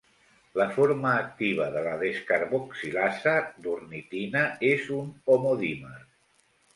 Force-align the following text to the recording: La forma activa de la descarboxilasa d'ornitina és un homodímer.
La 0.59 0.65
forma 0.75 1.09
activa 1.17 1.67
de 1.75 1.83
la 1.87 1.91
descarboxilasa 2.03 3.33
d'ornitina 3.65 4.41
és 4.71 4.89
un 4.97 5.13
homodímer. 5.35 6.01